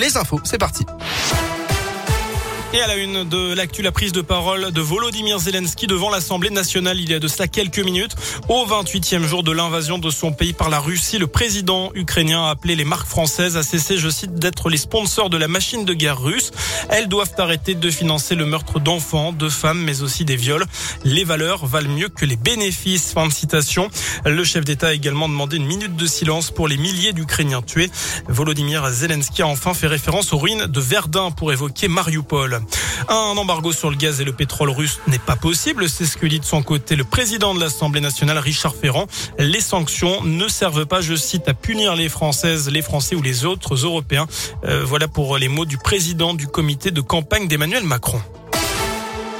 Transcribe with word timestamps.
les 0.00 0.16
infos. 0.16 0.40
C'est 0.44 0.58
parti. 0.58 0.84
Et 2.72 2.80
à 2.80 2.86
la 2.86 2.94
une 2.94 3.28
de 3.28 3.52
l'actu, 3.52 3.82
la 3.82 3.90
prise 3.90 4.12
de 4.12 4.20
parole 4.20 4.70
de 4.70 4.80
Volodymyr 4.80 5.40
Zelensky 5.40 5.88
devant 5.88 6.08
l'Assemblée 6.08 6.50
nationale 6.50 7.00
il 7.00 7.10
y 7.10 7.14
a 7.14 7.18
de 7.18 7.26
cela 7.26 7.48
quelques 7.48 7.80
minutes. 7.80 8.14
Au 8.48 8.64
28e 8.64 9.24
jour 9.24 9.42
de 9.42 9.50
l'invasion 9.50 9.98
de 9.98 10.08
son 10.08 10.30
pays 10.30 10.52
par 10.52 10.70
la 10.70 10.78
Russie, 10.78 11.18
le 11.18 11.26
président 11.26 11.90
ukrainien 11.94 12.44
a 12.44 12.50
appelé 12.50 12.76
les 12.76 12.84
marques 12.84 13.08
françaises 13.08 13.56
à 13.56 13.64
cesser, 13.64 13.98
je 13.98 14.08
cite, 14.08 14.36
d'être 14.36 14.70
les 14.70 14.76
sponsors 14.76 15.30
de 15.30 15.36
la 15.36 15.48
machine 15.48 15.84
de 15.84 15.92
guerre 15.94 16.20
russe. 16.20 16.52
Elles 16.90 17.08
doivent 17.08 17.34
arrêter 17.38 17.74
de 17.74 17.90
financer 17.90 18.36
le 18.36 18.46
meurtre 18.46 18.78
d'enfants, 18.78 19.32
de 19.32 19.48
femmes, 19.48 19.82
mais 19.82 20.02
aussi 20.02 20.24
des 20.24 20.36
viols. 20.36 20.64
Les 21.02 21.24
valeurs 21.24 21.66
valent 21.66 21.90
mieux 21.90 22.08
que 22.08 22.24
les 22.24 22.36
bénéfices. 22.36 23.12
Fin 23.12 23.26
de 23.26 23.32
citation. 23.32 23.90
Le 24.24 24.44
chef 24.44 24.64
d'État 24.64 24.88
a 24.88 24.92
également 24.92 25.28
demandé 25.28 25.56
une 25.56 25.66
minute 25.66 25.96
de 25.96 26.06
silence 26.06 26.52
pour 26.52 26.68
les 26.68 26.76
milliers 26.76 27.12
d'Ukrainiens 27.12 27.62
tués. 27.62 27.90
Volodymyr 28.28 28.88
Zelensky 28.90 29.42
a 29.42 29.48
enfin 29.48 29.74
fait 29.74 29.88
référence 29.88 30.32
aux 30.32 30.38
ruines 30.38 30.66
de 30.66 30.80
Verdun 30.80 31.32
pour 31.32 31.50
évoquer 31.50 31.88
Mariupol. 31.88 32.59
Un 33.08 33.36
embargo 33.36 33.72
sur 33.72 33.90
le 33.90 33.96
gaz 33.96 34.20
et 34.20 34.24
le 34.24 34.32
pétrole 34.32 34.70
russe 34.70 35.00
n'est 35.06 35.18
pas 35.18 35.36
possible, 35.36 35.88
c'est 35.88 36.06
ce 36.06 36.16
que 36.16 36.26
dit 36.26 36.40
de 36.40 36.44
son 36.44 36.62
côté 36.62 36.96
le 36.96 37.04
président 37.04 37.54
de 37.54 37.60
l'Assemblée 37.60 38.00
nationale, 38.00 38.38
Richard 38.38 38.74
Ferrand. 38.74 39.06
Les 39.38 39.60
sanctions 39.60 40.22
ne 40.24 40.48
servent 40.48 40.86
pas, 40.86 41.00
je 41.00 41.14
cite, 41.14 41.48
à 41.48 41.54
punir 41.54 41.96
les 41.96 42.08
Françaises, 42.08 42.68
les 42.70 42.82
Français 42.82 43.14
ou 43.14 43.22
les 43.22 43.44
autres 43.44 43.74
Européens. 43.74 44.26
Euh, 44.64 44.84
voilà 44.84 45.08
pour 45.08 45.38
les 45.38 45.48
mots 45.48 45.64
du 45.64 45.78
président 45.78 46.34
du 46.34 46.46
comité 46.46 46.90
de 46.90 47.00
campagne 47.00 47.48
d'Emmanuel 47.48 47.84
Macron. 47.84 48.20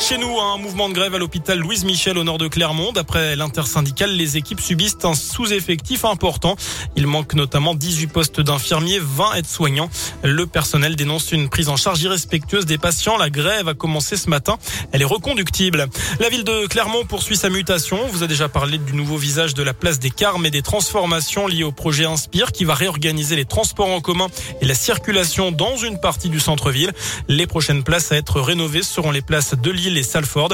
Chez 0.00 0.16
nous, 0.16 0.40
un 0.40 0.56
mouvement 0.56 0.88
de 0.88 0.94
grève 0.94 1.14
à 1.14 1.18
l'hôpital 1.18 1.58
Louise 1.58 1.84
Michel 1.84 2.16
au 2.16 2.24
nord 2.24 2.38
de 2.38 2.48
Clermont. 2.48 2.90
D'après 2.90 3.36
l'intersyndicale, 3.36 4.10
les 4.10 4.38
équipes 4.38 4.60
subissent 4.60 4.96
un 5.04 5.12
sous-effectif 5.12 6.06
important. 6.06 6.56
Il 6.96 7.06
manque 7.06 7.34
notamment 7.34 7.74
18 7.74 8.06
postes 8.06 8.40
d'infirmiers, 8.40 8.98
20 8.98 9.34
aides-soignants. 9.34 9.90
Le 10.24 10.46
personnel 10.46 10.96
dénonce 10.96 11.32
une 11.32 11.50
prise 11.50 11.68
en 11.68 11.76
charge 11.76 12.00
irrespectueuse 12.00 12.64
des 12.64 12.78
patients. 12.78 13.18
La 13.18 13.28
grève 13.28 13.68
a 13.68 13.74
commencé 13.74 14.16
ce 14.16 14.30
matin. 14.30 14.56
Elle 14.90 15.02
est 15.02 15.04
reconductible. 15.06 15.86
La 16.18 16.30
ville 16.30 16.44
de 16.44 16.66
Clermont 16.66 17.04
poursuit 17.04 17.36
sa 17.36 17.50
mutation. 17.50 17.98
On 18.02 18.08
vous 18.08 18.22
a 18.22 18.26
déjà 18.26 18.48
parlé 18.48 18.78
du 18.78 18.94
nouveau 18.94 19.18
visage 19.18 19.52
de 19.52 19.62
la 19.62 19.74
place 19.74 19.98
des 19.98 20.10
Carmes 20.10 20.46
et 20.46 20.50
des 20.50 20.62
transformations 20.62 21.46
liées 21.46 21.62
au 21.62 21.72
projet 21.72 22.06
Inspire 22.06 22.52
qui 22.52 22.64
va 22.64 22.74
réorganiser 22.74 23.36
les 23.36 23.44
transports 23.44 23.90
en 23.90 24.00
commun 24.00 24.28
et 24.62 24.64
la 24.64 24.74
circulation 24.74 25.52
dans 25.52 25.76
une 25.76 26.00
partie 26.00 26.30
du 26.30 26.40
centre-ville. 26.40 26.92
Les 27.28 27.46
prochaines 27.46 27.84
places 27.84 28.10
à 28.12 28.16
être 28.16 28.40
rénovées 28.40 28.82
seront 28.82 29.10
les 29.10 29.22
places 29.22 29.54
de 29.54 29.70
Lille 29.70 29.89
les 29.90 30.02
Salford, 30.02 30.50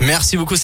Merci 0.00 0.36
beaucoup. 0.38 0.56